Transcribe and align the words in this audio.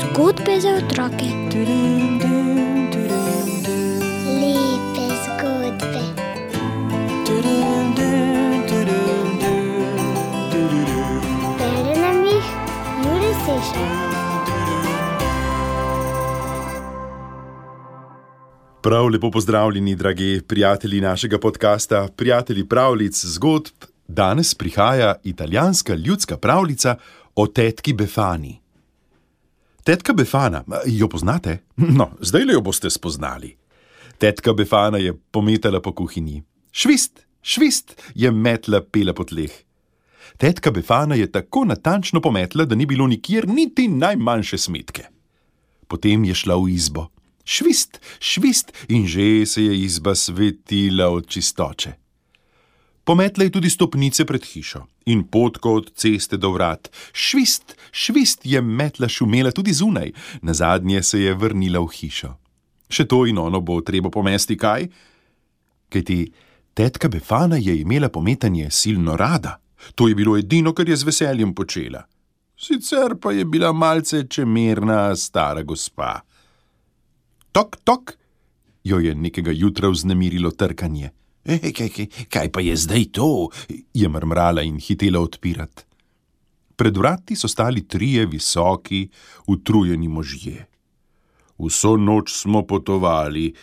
Zgodbe 0.00 0.60
za 0.60 0.68
otroke. 0.68 1.26
Lepe 4.40 5.06
zgodbe. 5.24 6.02
Bere 11.58 12.00
nam 12.00 12.24
jih 12.24 12.46
Juri 13.04 13.32
Sešar. 13.44 14.06
Prav 18.82 19.06
lepo 19.08 19.30
pozdravljeni, 19.30 19.94
dragi 19.94 20.40
prijatelji 20.48 21.00
našega 21.00 21.38
podcasta, 21.38 22.08
prijatelji 22.16 22.68
pravljic 22.68 23.24
zgodb. 23.24 23.95
Danes 24.08 24.54
prihaja 24.54 25.14
italijanska 25.24 25.94
ljudska 25.94 26.36
pravljica 26.36 26.96
o 27.34 27.46
tetki 27.46 27.92
Befani. 27.92 28.60
Tetka 29.84 30.12
Befana, 30.12 30.64
jo 30.86 31.08
poznate? 31.08 31.58
No, 31.76 32.10
zdaj 32.20 32.44
le 32.44 32.52
jo 32.52 32.60
boste 32.60 32.90
spoznali. 32.90 33.56
Tetka 34.18 34.52
Befana 34.52 34.98
je 34.98 35.12
pometala 35.30 35.80
po 35.82 35.92
kuhinji. 35.92 36.42
Švist, 36.72 37.26
švist 37.42 38.02
je 38.14 38.30
metla 38.30 38.80
pela 38.80 39.14
po 39.14 39.24
tleh. 39.24 39.52
Tetka 40.36 40.70
Befana 40.70 41.14
je 41.14 41.32
tako 41.32 41.64
natančno 41.64 42.20
pometla, 42.20 42.64
da 42.64 42.74
ni 42.74 42.86
bilo 42.86 43.06
nikjer 43.06 43.48
niti 43.48 43.88
najmanjše 43.88 44.58
smetke. 44.58 45.04
Potem 45.88 46.24
je 46.24 46.34
šla 46.34 46.56
v 46.56 46.68
izbo. 46.74 47.06
Švist, 47.44 48.00
švist 48.18 48.72
in 48.88 49.06
že 49.06 49.46
se 49.46 49.64
je 49.64 49.78
izba 49.84 50.14
svetila 50.14 51.08
od 51.08 51.28
čistoče. 51.28 52.05
Pometla 53.06 53.44
je 53.44 53.52
tudi 53.54 53.70
stopnice 53.70 54.24
pred 54.26 54.42
hišo 54.42 54.80
in 55.06 55.22
potko 55.30 55.76
od 55.78 55.92
ceste 55.94 56.36
do 56.36 56.50
vrat. 56.50 56.88
Švist, 57.12 57.76
švist 57.90 58.40
je 58.42 58.58
metla 58.62 59.08
šumela 59.08 59.52
tudi 59.54 59.72
zunaj, 59.72 60.10
na 60.42 60.54
zadnje 60.54 61.02
se 61.02 61.20
je 61.20 61.34
vrnila 61.34 61.78
v 61.84 61.92
hišo. 61.94 62.32
Še 62.90 63.06
to 63.06 63.20
in 63.30 63.38
ono 63.38 63.60
bo 63.62 63.78
treba 63.86 64.10
pomesti 64.10 64.56
kaj? 64.58 64.88
Kajti 65.88 66.18
tetka 66.74 67.08
Befana 67.08 67.60
je 67.62 67.76
imela 67.78 68.08
pometanje 68.10 68.70
silno 68.70 69.14
rada. 69.16 69.60
To 69.94 70.08
je 70.08 70.14
bilo 70.18 70.34
edino, 70.36 70.72
kar 70.74 70.88
je 70.88 70.96
z 70.96 71.06
veseljem 71.06 71.54
počela. 71.54 72.02
Sicer 72.58 73.14
pa 73.22 73.30
je 73.32 73.44
bila 73.44 73.70
malce 73.72 74.24
čemerna 74.26 75.14
stara 75.16 75.62
gospa. 75.62 76.24
Tok, 77.52 77.78
tok, 77.84 78.16
jo 78.84 78.98
je 78.98 79.14
nekega 79.14 79.54
jutra 79.54 79.88
vznemirilo 79.94 80.50
trkanje. 80.50 81.12
"E, 81.46 81.72
Kaj, 81.72 81.88
kaj, 81.88 82.06
kaj 82.28 82.52
pa 82.52 82.60
je 82.60 82.76
zdaj 82.76 83.04
to? 83.12 83.48
je 83.94 84.08
mrmrala 84.08 84.62
in 84.62 84.80
hitela 84.80 85.20
odpirati. 85.20 85.82
Pred 86.76 86.96
vrati 86.96 87.36
so 87.36 87.48
stali 87.48 87.88
trije 87.88 88.26
visoki, 88.26 89.08
utrujeni 89.46 90.08
možje. 90.08 90.66
Vso 91.58 91.96
noč 91.96 92.32
smo 92.32 92.66
potovali, 92.66 93.54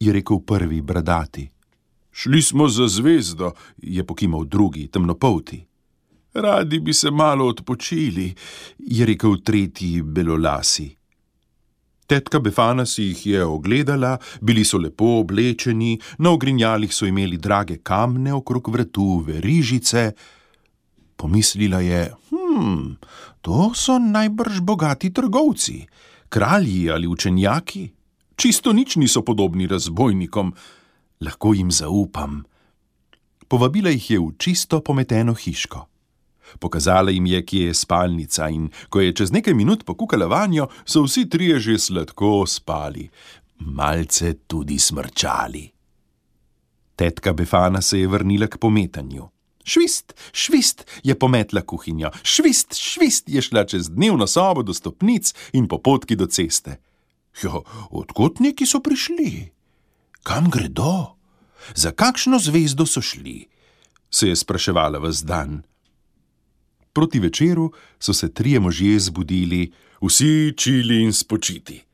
je 0.00 0.12
rekel 0.12 0.40
prvi 0.40 0.80
bradati. 0.80 1.48
Šli 2.12 2.42
smo 2.42 2.68
za 2.68 2.88
zvezdo, 2.88 3.52
je 3.76 4.04
pokimal 4.06 4.44
drugi, 4.44 4.86
temnopolti. 4.86 5.64
Radi 6.34 6.80
bi 6.80 6.94
se 6.94 7.10
malo 7.10 7.46
odpočili, 7.46 8.34
je 8.78 9.06
rekel 9.06 9.36
tretji 9.44 10.02
belolasi. 10.02 10.97
Tetka 12.08 12.40
Befana 12.40 12.86
si 12.86 13.02
jih 13.02 13.26
je 13.26 13.44
ogledala, 13.44 14.14
bili 14.40 14.64
so 14.64 14.78
lepo 14.80 15.18
oblečeni, 15.20 15.98
na 16.18 16.30
ogrinjalih 16.30 16.94
so 16.94 17.04
imeli 17.04 17.36
drage 17.36 17.76
kamne 17.84 18.32
okrog 18.32 18.70
vratu, 18.72 19.18
verižice. 19.26 20.12
Pomislila 21.16 21.80
je, 21.84 22.06
hm, 22.30 22.96
to 23.44 23.74
so 23.74 23.98
najbrž 23.98 24.60
bogati 24.60 25.12
trgovci, 25.12 25.84
kralji 26.28 26.90
ali 26.90 27.06
učenjaki. 27.06 27.90
Čisto 28.36 28.72
nič 28.72 28.96
niso 28.96 29.22
podobni 29.22 29.66
razbojnikom, 29.66 30.54
lahko 31.20 31.52
jim 31.52 31.70
zaupam. 31.70 32.40
Povabila 33.48 33.92
jih 33.92 34.10
je 34.10 34.18
v 34.18 34.32
čisto 34.38 34.80
pometeno 34.80 35.34
hiško. 35.34 35.97
Pokazala 36.58 37.10
jim 37.10 37.26
je, 37.26 37.42
kje 37.46 37.66
je 37.66 37.74
spalnica, 37.74 38.48
in 38.48 38.68
ko 38.88 39.00
je 39.00 39.14
čez 39.14 39.32
nekaj 39.32 39.54
minut 39.54 39.84
pokukala 39.84 40.26
vanjo, 40.26 40.68
so 40.84 41.02
vsi 41.06 41.28
trije 41.28 41.60
že 41.60 41.78
sladko 41.78 42.46
spali, 42.46 43.08
malce 43.58 44.34
tudi 44.46 44.78
smrčali. 44.78 45.70
Tetka 46.96 47.32
Befana 47.32 47.82
se 47.82 48.00
je 48.00 48.08
vrnila 48.08 48.46
k 48.46 48.58
pometanju. 48.58 49.28
Švist, 49.64 50.14
švist 50.32 50.86
je 51.04 51.14
pometla 51.14 51.60
kuhinjo, 51.60 52.10
švist, 52.22 52.74
švist 52.74 53.28
je 53.28 53.42
šla 53.42 53.64
čez 53.64 53.90
dnevno 53.90 54.26
sobo 54.26 54.62
do 54.62 54.74
stopnic 54.74 55.34
in 55.52 55.68
po 55.68 55.78
potki 55.78 56.16
do 56.16 56.26
ceste. 56.26 56.80
Jo, 57.42 57.62
odkot 57.90 58.40
neki 58.40 58.66
so 58.66 58.80
prišli? 58.80 59.52
Kam 60.22 60.50
gredo? 60.50 61.14
Za 61.74 61.92
kakšno 61.92 62.38
zvezdo 62.38 62.86
so 62.86 63.02
šli? 63.04 63.46
se 64.10 64.28
je 64.28 64.36
spraševala 64.36 64.98
v 64.98 65.12
zdan. 65.12 65.62
Proti 66.98 67.18
večeru 67.18 67.72
so 67.98 68.12
se 68.12 68.32
trije 68.34 68.60
možje 68.60 68.98
zbudili, 68.98 69.72
vsi 70.02 70.52
čili 70.56 71.02
in 71.02 71.12
spočiti. 71.12 71.84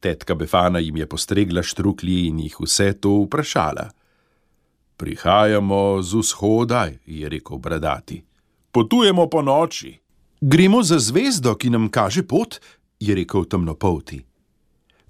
Tetka 0.00 0.34
Befana 0.34 0.78
jim 0.78 0.96
je 0.96 1.06
postregla 1.06 1.62
štruklji 1.62 2.26
in 2.26 2.38
jih 2.40 2.60
vse 2.60 2.92
to 2.92 3.10
vprašala. 3.10 3.90
Prihajamo 4.96 6.02
z 6.02 6.14
vzhoda, 6.14 6.88
je 7.06 7.28
rekel 7.28 7.58
bradati. 7.58 8.22
Potujemo 8.72 9.26
po 9.26 9.42
noči. 9.42 9.98
Gremo 10.40 10.82
za 10.82 10.98
zvezdo, 10.98 11.54
ki 11.54 11.70
nam 11.70 11.90
kaže 11.90 12.22
pot, 12.22 12.60
je 13.00 13.14
rekel 13.14 13.44
temnopolti. 13.44 14.22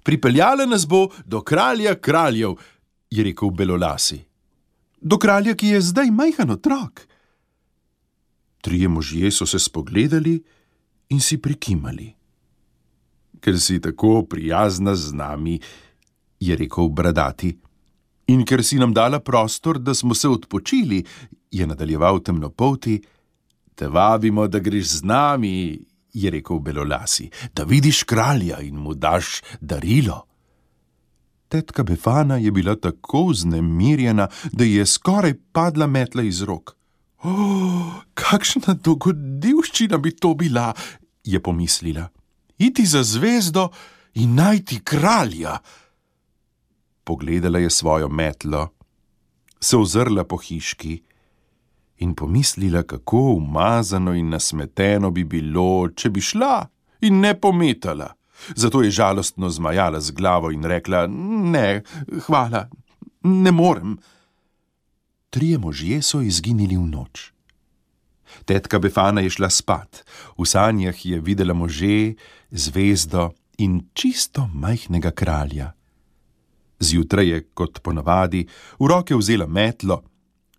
Pripeljala 0.03 0.65
nas 0.65 0.87
bo 0.87 1.07
do 1.25 1.41
kralja 1.41 1.95
kraljev, 1.95 2.57
je 3.11 3.23
rekel 3.23 3.49
belolasi. 3.49 4.23
Do 5.01 5.17
kralja, 5.17 5.53
ki 5.53 5.67
je 5.67 5.81
zdaj 5.81 6.11
majhen 6.11 6.49
otrok. 6.49 7.12
Trije 8.63 8.87
možje 8.87 9.31
so 9.31 9.45
se 9.45 9.59
spogledali 9.59 10.37
in 11.09 11.19
si 11.19 11.37
prikimali. 11.37 12.13
Ker 13.43 13.59
si 13.59 13.81
tako 13.81 14.23
prijazna 14.23 14.95
z 14.95 15.11
nami, 15.13 15.59
je 16.39 16.55
rekel 16.55 16.87
bradati, 16.87 17.51
in 18.31 18.45
ker 18.47 18.63
si 18.63 18.79
nam 18.79 18.93
dala 18.95 19.19
prostor, 19.19 19.79
da 19.79 19.93
smo 19.93 20.15
se 20.15 20.29
odpočili, 20.29 21.03
je 21.51 21.67
nadaljeval 21.67 22.21
temnopolti, 22.23 23.01
te 23.75 23.87
vabimo, 23.87 24.47
da 24.47 24.59
greš 24.59 24.87
z 24.99 25.03
nami, 25.03 25.79
je 26.13 26.31
rekel 26.31 26.59
belolasi, 26.59 27.29
da 27.53 27.63
vidiš 27.63 28.03
kralja 28.03 28.61
in 28.61 28.79
mu 28.79 28.93
daš 28.93 29.41
darilo. 29.61 30.23
Tetka 31.51 31.83
Befana 31.83 32.37
je 32.37 32.51
bila 32.51 32.75
tako 32.75 33.25
vznemirjena, 33.27 34.27
da 34.51 34.63
je 34.63 34.85
skoraj 34.85 35.33
padla 35.51 35.87
metla 35.87 36.23
iz 36.23 36.41
rok. 36.41 36.77
Oh, 37.23 38.03
kakšna 38.19 38.75
dogodivščina 38.83 39.97
bi 39.97 40.11
to 40.11 40.33
bila, 40.35 40.73
je 41.23 41.39
pomislila. 41.39 42.09
Iti 42.59 42.85
za 42.85 43.03
zvezdo 43.03 43.69
in 44.19 44.35
najti 44.35 44.81
kralja. 44.83 45.57
Pogledala 47.03 47.59
je 47.59 47.69
svojo 47.69 48.09
metlo, 48.09 48.69
se 49.59 49.77
ozrla 49.77 50.23
po 50.23 50.37
hiški 50.37 51.01
in 52.03 52.15
pomislila, 52.15 52.83
kako 52.83 53.17
umazano 53.17 54.13
in 54.13 54.29
nasmeteno 54.29 55.11
bi 55.11 55.23
bilo, 55.23 55.89
če 55.95 56.09
bi 56.09 56.21
šla 56.21 56.57
in 57.01 57.19
ne 57.19 57.33
pometala. 57.39 58.11
Zato 58.55 58.81
je 58.83 58.91
žalostno 58.91 59.49
zmajala 59.49 60.01
z 60.01 60.11
glavo 60.11 60.51
in 60.51 60.63
rekla: 60.63 61.07
Ne, 61.07 61.83
hvala, 62.27 62.67
ne 63.23 63.51
morem. 63.51 63.97
Trije 65.33 65.57
možje 65.57 66.01
so 66.01 66.21
izginili 66.21 66.77
v 66.77 66.85
noč. 66.85 67.31
Tetka 68.45 68.77
Befana 68.79 69.21
je 69.25 69.31
šla 69.33 69.49
spat, 69.49 70.03
v 70.37 70.45
sanjah 70.45 70.93
je 71.05 71.17
videla 71.19 71.53
može, 71.57 72.13
zvezdo 72.51 73.31
in 73.57 73.81
čisto 73.93 74.45
majhnega 74.53 75.11
kralja. 75.11 75.71
Zjutraj 76.79 77.27
je, 77.27 77.41
kot 77.53 77.81
ponavadi, 77.81 78.45
v 78.77 78.85
roke 78.85 79.17
vzela 79.17 79.49
metlo. 79.49 80.03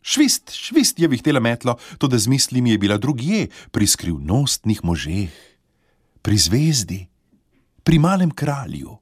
Švist, 0.03 0.51
švist 0.51 0.99
je 0.99 1.09
vihtela 1.09 1.41
metlo, 1.41 1.79
to 1.99 2.11
da 2.11 2.19
z 2.19 2.27
mislimi 2.27 2.75
je 2.75 2.79
bila 2.79 2.99
drugje, 2.99 3.47
pri 3.71 3.87
skrivnostnih 3.87 4.83
možeh, 4.85 5.31
pri 6.23 6.37
zvezdi, 6.37 7.07
pri 7.87 7.99
malem 7.99 8.31
kralju. 8.35 8.99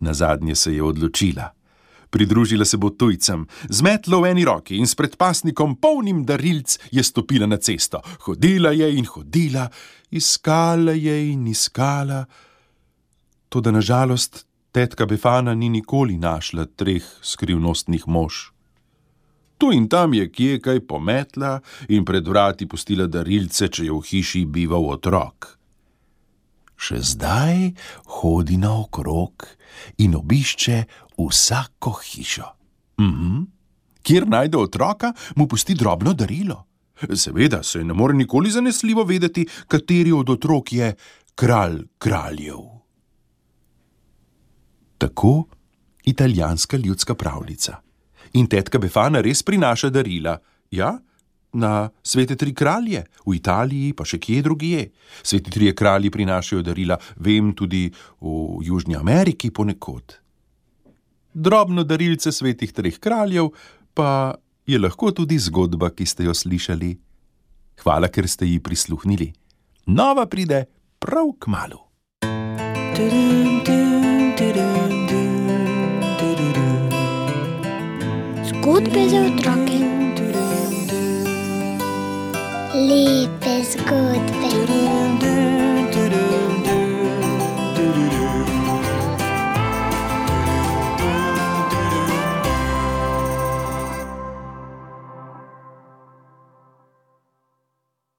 Na 0.00 0.12
zadnje 0.12 0.54
se 0.54 0.76
je 0.76 0.82
odločila. 0.82 1.55
Pridružila 2.16 2.64
se 2.64 2.76
bo 2.76 2.90
tujcem, 2.90 3.46
z 3.68 3.82
metlo 3.84 4.22
v 4.24 4.30
eni 4.30 4.44
roki 4.48 4.78
in 4.80 4.88
s 4.88 4.96
predpasnikom 4.96 5.74
polnim 5.76 6.22
darilc 6.24 6.78
je 6.88 7.02
stopila 7.04 7.44
na 7.44 7.58
cesto. 7.60 8.00
Hodila 8.24 8.72
je 8.72 8.88
in 8.96 9.04
hodila, 9.04 9.66
iskala 10.08 10.96
je 10.96 11.12
in 11.28 11.44
iskala. 11.46 12.24
Toda 13.52 13.68
nažalost 13.70 14.46
tetka 14.72 15.04
Befana 15.04 15.52
ni 15.54 15.68
nikoli 15.68 16.16
našla 16.16 16.64
treh 16.72 17.04
skrivnostnih 17.20 18.08
mož. 18.08 18.48
Tu 19.60 19.76
in 19.76 19.84
tam 19.84 20.16
je 20.16 20.24
kje 20.32 20.60
kaj 20.64 20.80
pometla 20.88 21.60
in 21.88 22.04
pred 22.04 22.24
vrati 22.24 22.64
pustila 22.64 23.04
darilce, 23.06 23.68
če 23.68 23.84
je 23.84 23.92
v 23.92 24.00
hiši 24.00 24.46
bival 24.48 24.88
otrok. 24.88 25.52
Še 26.76 26.96
zdaj 27.12 27.72
hodi 28.20 28.56
naokrog 28.56 29.44
in 30.00 30.16
obišče 30.16 30.84
vsako 31.18 31.92
hišo. 32.04 32.48
Mhm. 33.00 33.42
Kjer 34.02 34.28
najde 34.28 34.58
otroka, 34.58 35.12
mu 35.36 35.48
pusti 35.48 35.74
drobno 35.74 36.12
darilo. 36.12 36.64
Seveda 37.14 37.62
se 37.62 37.84
ne 37.84 37.94
more 37.94 38.14
nikoli 38.14 38.50
zanesljivo 38.50 39.04
vedeti, 39.04 39.46
kateri 39.68 40.12
od 40.12 40.30
otrok 40.30 40.72
je 40.72 40.94
kralj 41.34 41.82
kraljev. 41.98 42.58
Tako 44.98 45.44
italijanska 46.04 46.76
ljudska 46.76 47.14
pravljica. 47.14 47.76
In 48.32 48.46
tetka 48.46 48.78
Befana 48.78 49.20
res 49.20 49.42
prinaša 49.42 49.90
darila. 49.90 50.38
Ja, 50.70 50.98
na 51.52 51.88
svete 52.02 52.36
tri 52.36 52.54
kralje, 52.54 53.04
v 53.26 53.36
Italiji, 53.36 53.92
pa 53.96 54.04
še 54.04 54.18
kje 54.20 54.42
drugje. 54.42 54.90
Sveti 55.22 55.50
trije 55.50 55.74
kralji 55.74 56.10
prinašajo 56.10 56.62
darila, 56.62 56.98
vem 57.16 57.52
tudi 57.56 57.88
v 58.20 58.62
Južni 58.66 58.96
Ameriki 58.96 59.50
ponekod. 59.50 60.18
Drobno 61.36 61.84
darilce 61.84 62.32
svetih 62.32 62.72
treh 62.72 62.98
kraljev 62.98 63.50
pa 63.94 64.34
je 64.66 64.78
lahko 64.78 65.10
tudi 65.12 65.36
zgodba, 65.38 65.90
ki 65.92 66.06
ste 66.06 66.24
jo 66.24 66.34
slišali. 66.34 66.94
Hvala, 67.84 68.08
ker 68.08 68.24
ste 68.28 68.48
ji 68.48 68.62
prisluhnili. 68.62 69.32
Nova 69.86 70.24
pride 70.26 70.64
prav 70.98 71.34
k 71.38 71.52
malu. 71.52 71.82
Zgodbe 78.48 79.08
za 79.08 79.20
otroke. 79.28 79.65